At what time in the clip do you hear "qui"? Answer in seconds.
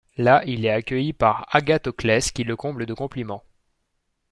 2.31-2.43